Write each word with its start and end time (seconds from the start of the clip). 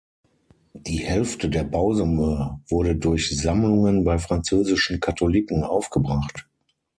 Die 0.73 0.97
Hälfte 0.97 1.47
der 1.47 1.63
Bausumme 1.63 2.59
wurde 2.71 2.95
durch 2.95 3.39
Sammlungen 3.39 4.03
bei 4.03 4.17
französischen 4.17 4.99
Katholiken 4.99 5.63
aufgebracht. 5.63 6.47